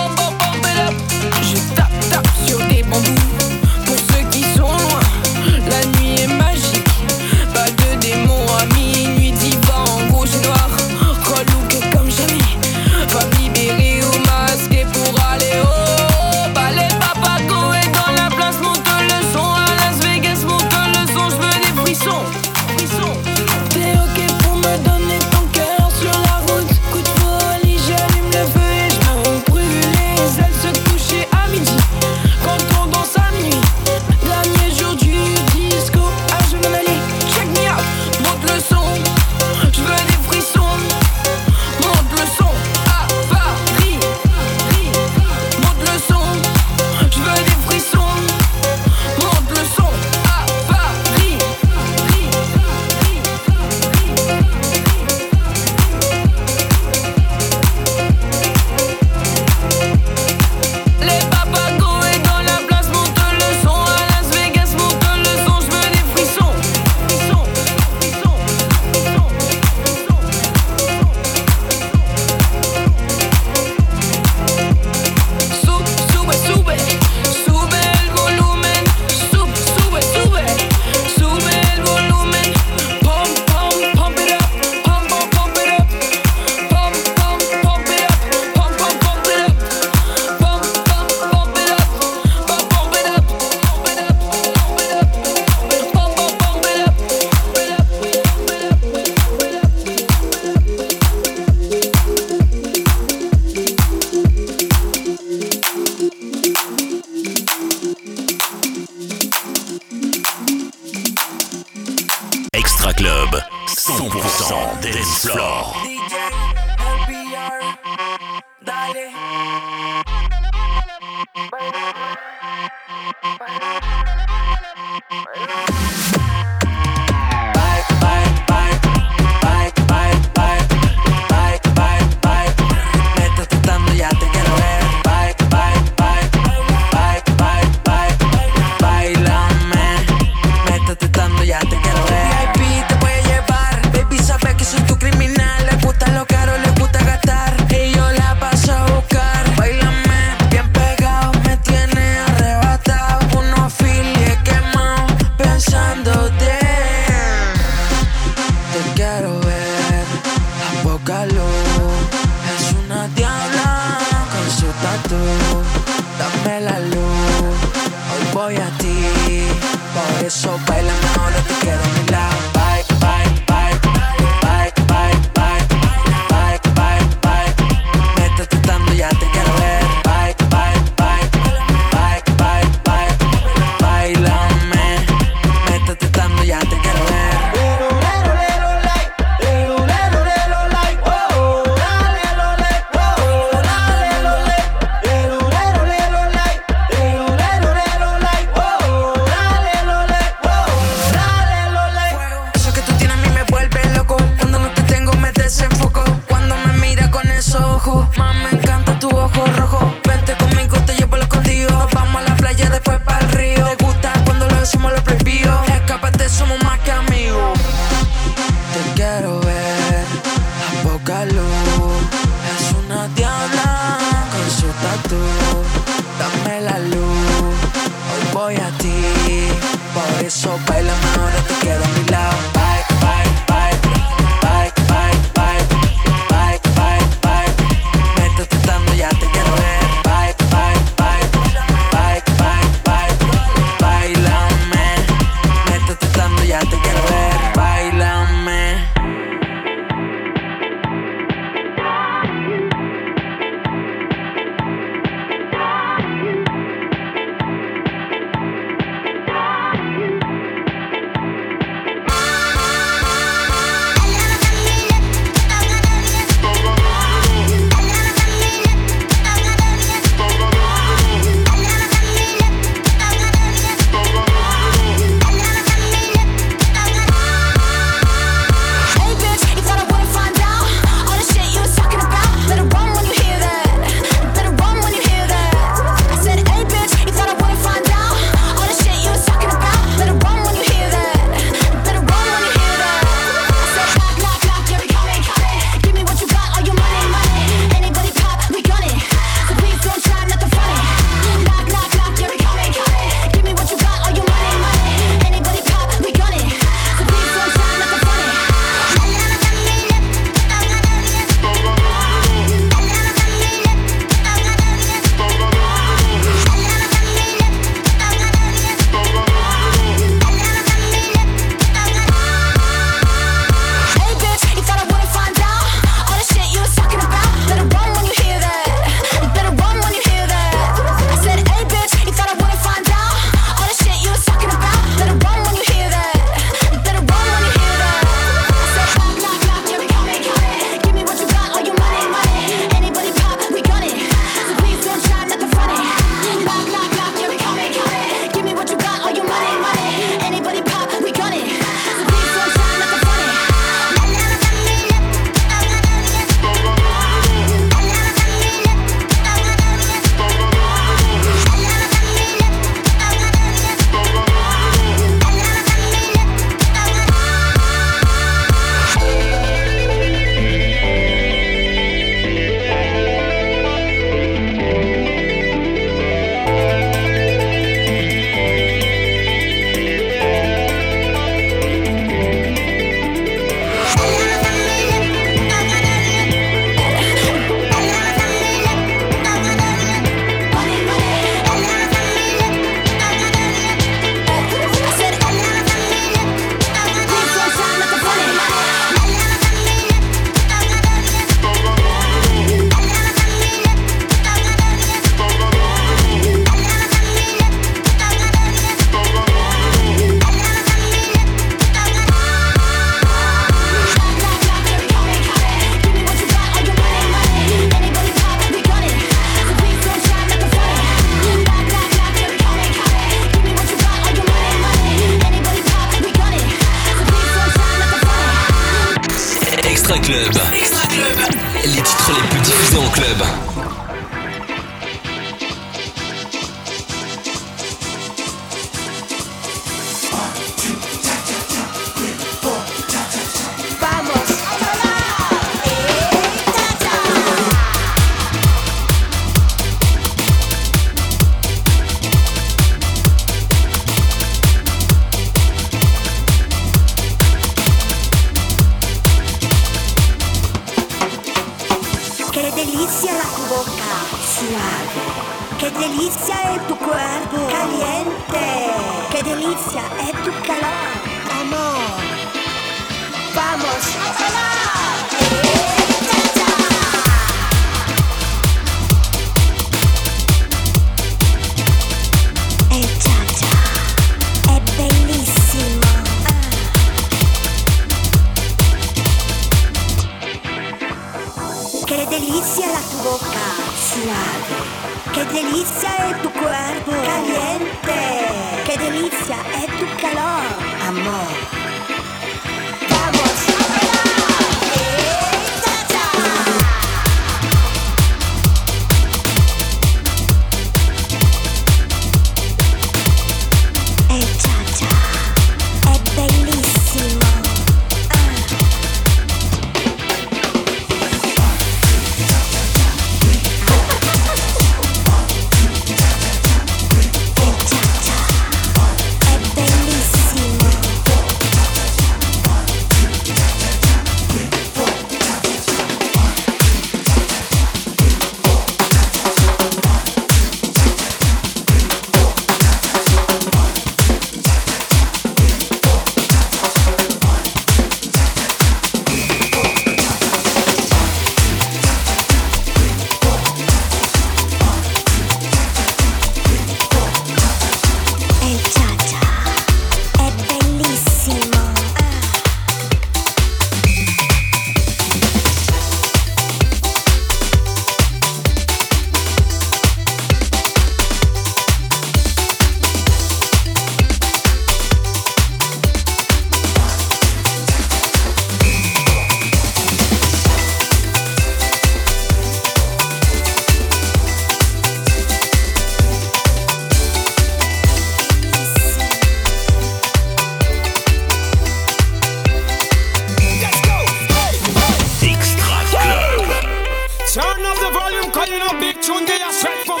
Tune 599.16 599.26
they 599.26 599.40
are 599.42 599.52
straight 599.52 599.84
from. 599.86 600.00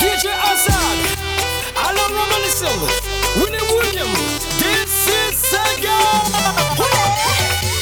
DJ 0.00 0.28
Assad, 0.50 0.98
Alan 1.76 2.12
Romanism, 2.12 2.78
Winnie 3.40 3.64
William, 3.72 4.10
this 4.60 5.08
is 5.08 5.34
Sega. 5.50 5.98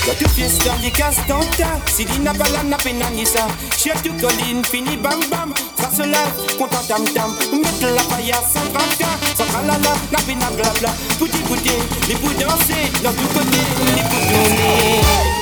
Y'a 0.07 0.14
tout 0.14 0.28
fiesta 0.30 0.74
di 0.80 0.90
castanta 0.90 1.80
Si 1.86 2.05
di 2.05 2.18
na 2.18 2.32
bala 2.32 2.64
na 2.64 2.76
penanisa 2.76 3.47
Chef 3.76 4.03
du 4.03 4.11
colline 4.20 4.64
fini 4.64 4.97
bam 4.97 5.20
bam. 5.30 5.55
Ça 5.78 5.88
se 5.97 6.03
lève, 6.03 6.57
content 6.59 6.82
tam 6.88 7.05
tam. 7.14 7.30
Mettre 7.53 7.95
la 7.95 8.03
pailla 8.03 8.34
sans 8.43 8.66
tracta 8.72 9.07
Sans 9.36 9.45
tralala, 9.45 9.95
na 10.11 10.18
pena 10.26 10.51
blabla 10.51 10.90
Pour 11.18 11.28
écouter, 11.28 11.78
les 12.09 12.16
pour 12.16 12.30
danser 12.30 12.90
Dans 13.05 13.12
tout 13.12 13.28
côté, 13.32 13.59
les 13.95 14.03
tourner 14.03 15.41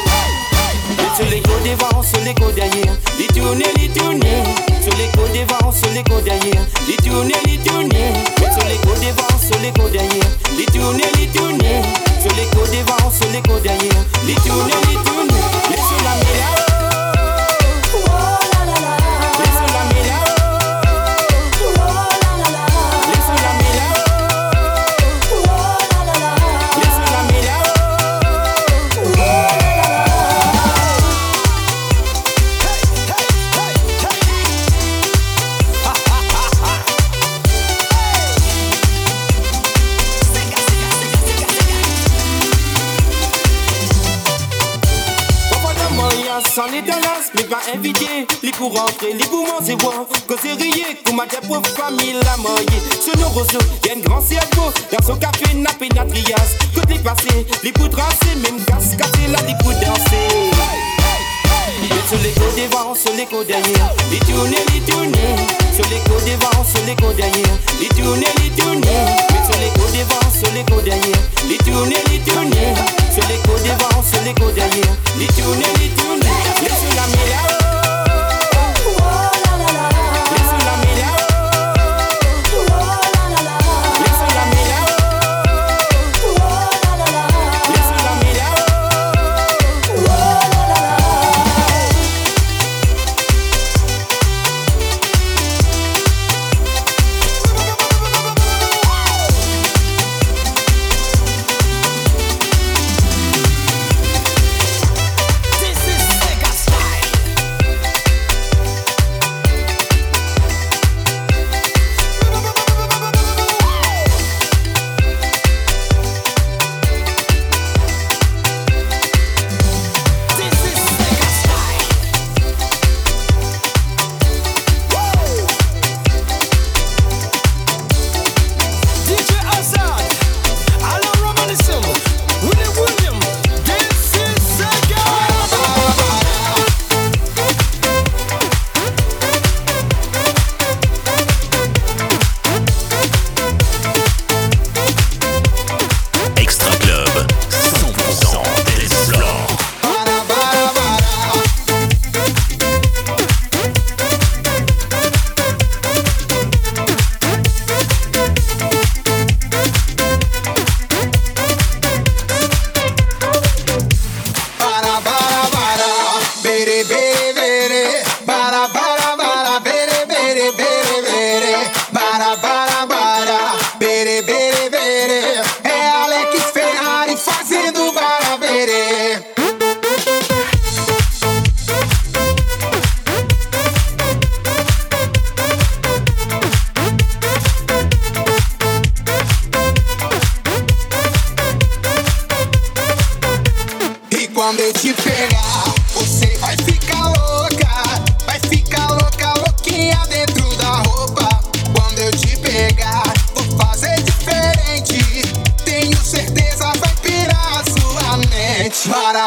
sur 1.16 1.24
les 1.30 1.40
côtes 1.40 1.62
devant, 1.64 2.03
sur 2.03 2.20
les 2.20 2.34
côtes 2.34 2.55
derrière, 2.55 2.94
les 3.18 3.26
tourner, 3.28 3.64
les. 3.76 3.90
Sur 4.82 4.96
les 4.96 5.09
côtes 5.09 5.32
devant, 5.32 5.72
sur 5.72 5.90
les 5.90 6.03
côtes 6.03 6.24
derrière, 6.24 6.64
les 6.88 6.96
tourner, 6.96 7.34
les. 7.44 7.59
Sur 7.59 8.68
les 8.68 8.76
côtes 8.76 9.01
devant, 9.01 9.38
sur 9.38 9.59
les 9.61 9.70
côtes 9.72 9.92
derrière, 9.92 10.30
les 10.57 10.66
tourner, 10.66 11.05
les 11.18 11.26
tourner. 11.26 11.82
Sur 12.20 12.34
les 12.36 12.44
côtes 12.46 12.70
devant, 12.70 13.11
sur 13.11 13.30
les 13.30 13.42
côtes 13.42 13.62
derrière, 13.62 14.05
les 14.26 14.34
les. 14.34 14.40
Les 15.70 15.76
sur 15.76 16.03
la 16.05 16.69
dans 47.41 47.41
l'as, 47.41 47.41
mais 47.41 47.45
pas 47.45 47.61
invité. 47.74 48.26
Les 48.43 48.51
pour 48.53 48.76
rentrer, 48.76 49.12
les 49.12 49.26
pour 49.26 49.47
manger, 49.47 49.76
voir. 49.80 50.07
Que 50.28 50.34
c'est 50.43 50.53
rié, 50.53 50.84
qu'on 51.05 51.14
m'a 51.14 51.26
des 51.26 51.36
pauvres 51.47 51.66
familles 51.68 52.16
la 52.24 52.36
moyer. 52.36 52.66
Ce 53.01 53.16
nos 53.18 53.28
roseaux, 53.28 53.59
y'a 53.86 53.95
un 53.95 54.01
grand 54.01 54.20
cerveau. 54.20 54.72
Dans 54.93 55.07
son 55.07 55.16
café, 55.16 55.55
n'a 55.55 55.72
pénatrias. 55.72 56.57
Côté 56.74 56.99
passé, 56.99 57.47
les 57.62 57.72
pour 57.72 57.88
tracer, 57.91 58.34
même 58.43 58.62
casse, 58.64 58.97
casser 58.97 59.26
là, 59.28 59.38
les 59.47 59.55
pour 59.62 59.72
danser. 59.72 60.51
Et 61.82 62.09
sur 62.09 62.18
les 62.22 62.30
côtés 62.30 62.68
devant, 62.68 62.95
les 63.16 63.26
côtés 63.26 63.53
derrière. 63.53 63.93
Les 64.11 64.18
tourner. 64.18 64.64
Sur 65.74 65.84
les 65.91 65.99
côtés 66.01 66.36
devant, 66.36 66.64
les 66.86 66.95
côtés 66.95 67.16
derrière. 67.16 67.59
Les 67.80 67.88
tourner, 67.88 68.26
les 68.43 68.51
tourner. 68.51 68.99
Mais 69.32 69.41
côtés 69.70 70.05
derrière. 70.84 71.18
Les 73.16 73.38
côtés 73.38 73.70
devant, 73.70 74.02
les 74.24 74.34
côtés 74.34 74.54
derrière. 74.54 74.96
Les 75.18 75.26
tourner, 75.26 75.64
les 75.80 75.88
tourner. 76.00 76.30
Les 76.62 76.94
la 76.94 77.69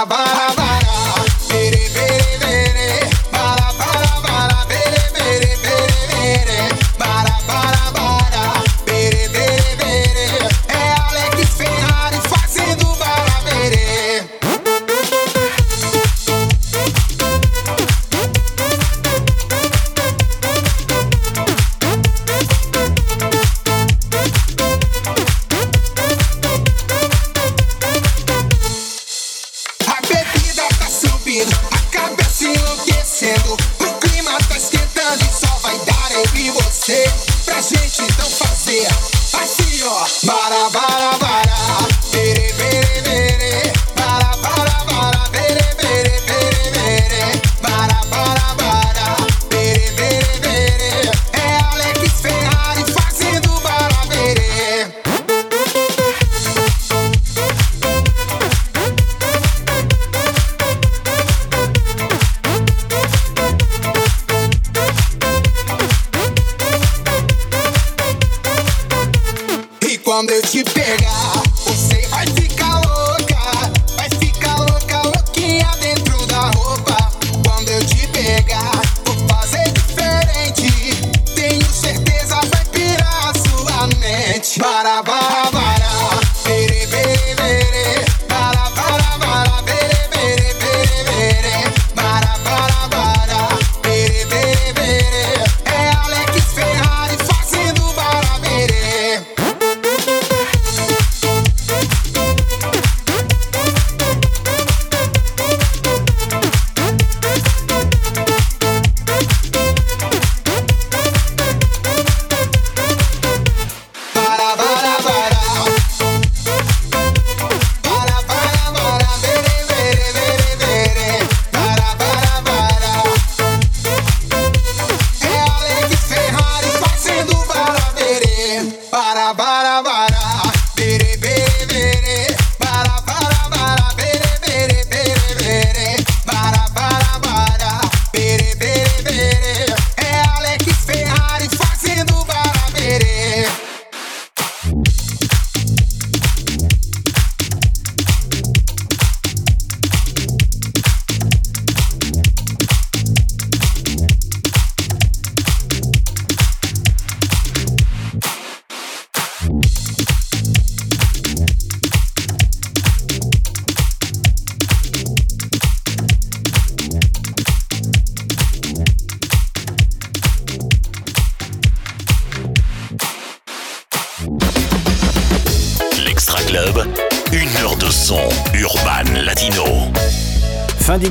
Bye. 0.06 0.63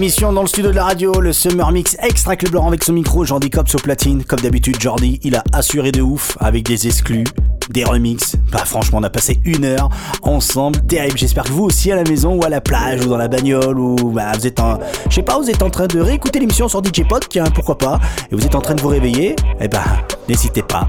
Fin 0.03 0.07
d'émission 0.07 0.33
dans 0.33 0.43
le 0.43 0.49
studio 0.49 0.73
de 0.73 0.75
la 0.75 0.83
radio, 0.83 1.21
le 1.21 1.33
Summer 1.33 1.71
Mix 1.71 1.97
Extra 2.01 2.35
Club 2.35 2.55
Laurent 2.55 2.67
avec 2.67 2.83
son 2.83 2.93
micro, 2.93 3.25
Jordi 3.25 3.51
Cops 3.51 3.73
au 3.77 3.79
platine. 3.79 4.25
Comme 4.25 4.41
d'habitude, 4.41 4.81
Jordi, 4.81 5.21
il 5.23 5.37
a 5.37 5.45
assuré 5.53 5.93
de 5.93 6.03
ouf 6.03 6.37
avec 6.41 6.65
des 6.65 6.89
exclus, 6.89 7.23
des 7.71 7.85
remixes. 7.85 8.35
Bah 8.51 8.65
franchement, 8.65 8.99
on 9.01 9.05
a 9.05 9.11
passé 9.11 9.41
une 9.45 9.65
heure 9.65 9.91
ensemble, 10.23 10.85
terrible. 10.87 11.17
J'espère 11.17 11.45
que 11.45 11.53
vous 11.53 11.63
aussi 11.63 11.93
à 11.93 11.95
la 11.95 12.03
maison 12.03 12.35
ou 12.35 12.43
à 12.45 12.49
la 12.49 12.61
plage 12.61 13.07
ou 13.07 13.11
dans 13.11 13.17
la 13.17 13.29
bagnole 13.29 13.79
ou 13.79 14.11
bah 14.11 14.33
vous 14.35 14.45
êtes 14.45 14.59
en, 14.59 14.81
je 15.09 15.15
sais 15.15 15.23
pas, 15.23 15.39
vous 15.39 15.49
êtes 15.49 15.63
en 15.63 15.71
train 15.71 15.87
de 15.87 16.01
réécouter 16.01 16.41
l'émission 16.41 16.67
sur 16.67 16.83
DJ 16.83 17.07
Pod, 17.09 17.25
tiens, 17.29 17.45
pourquoi 17.55 17.79
pas, 17.79 18.01
et 18.33 18.35
vous 18.35 18.45
êtes 18.45 18.57
en 18.57 18.61
train 18.61 18.75
de 18.75 18.81
vous 18.81 18.89
réveiller. 18.89 19.37
Eh 19.61 19.69
ben, 19.69 19.85
n'hésitez 20.29 20.63
pas 20.63 20.89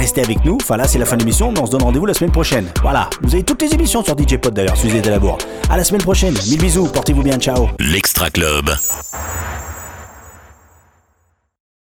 à 0.00 0.02
rester 0.02 0.22
avec 0.22 0.44
nous. 0.46 0.56
Enfin 0.60 0.78
là, 0.78 0.88
c'est 0.88 0.98
la 0.98 1.04
fin 1.04 1.16
de 1.16 1.20
l'émission, 1.20 1.52
mais 1.52 1.60
on 1.60 1.66
se 1.66 1.72
donne 1.72 1.82
rendez-vous 1.82 2.06
la 2.06 2.14
semaine 2.14 2.32
prochaine. 2.32 2.66
Voilà, 2.80 3.10
vous 3.22 3.34
avez 3.34 3.44
toutes 3.44 3.60
les 3.60 3.72
émissions 3.74 4.02
sur 4.02 4.16
DJ 4.18 4.38
Pod 4.38 4.54
d'ailleurs, 4.54 4.76
la 5.04 5.18
bourre. 5.18 5.38
À 5.68 5.76
la 5.76 5.84
semaine 5.84 6.02
prochaine. 6.02 6.34
Mille 6.48 6.58
bisous, 6.58 6.86
portez-vous 6.86 7.22
bien, 7.22 7.38
ciao. 7.38 7.68
L'Extra 7.78 8.30
Club. 8.30 8.70